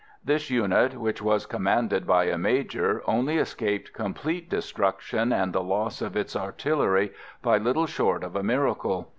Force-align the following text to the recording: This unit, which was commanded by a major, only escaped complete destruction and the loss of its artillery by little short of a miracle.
This 0.25 0.49
unit, 0.49 0.99
which 0.99 1.21
was 1.21 1.45
commanded 1.45 2.07
by 2.07 2.23
a 2.23 2.35
major, 2.35 3.03
only 3.05 3.37
escaped 3.37 3.93
complete 3.93 4.49
destruction 4.49 5.31
and 5.31 5.53
the 5.53 5.61
loss 5.61 6.01
of 6.01 6.17
its 6.17 6.35
artillery 6.35 7.13
by 7.43 7.59
little 7.59 7.85
short 7.85 8.23
of 8.23 8.35
a 8.35 8.41
miracle. 8.41 9.09